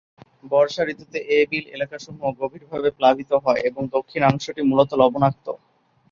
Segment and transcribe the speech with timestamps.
[0.43, 5.45] বর্ষা ঋতুতে এ বিল এলাকাসমূহ গভীরভাবে প্লাবিত হয় এবং দক্ষিণাংশটি মূলত লবণাক্ত।